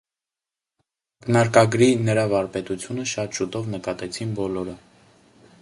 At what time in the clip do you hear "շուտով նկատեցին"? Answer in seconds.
3.41-4.37